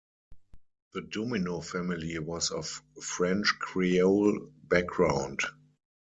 [0.95, 5.39] The Domino family was of French Creole background.